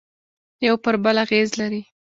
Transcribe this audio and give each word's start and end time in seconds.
یوه 0.65 0.77
پر 0.83 0.95
بل 1.03 1.17
اغېز 1.25 1.49
لري 1.59 1.81